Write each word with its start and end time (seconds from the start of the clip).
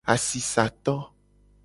Asisato. 0.13 0.95